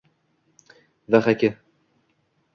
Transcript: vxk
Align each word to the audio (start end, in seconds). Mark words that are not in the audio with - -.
vxk 1.11 1.41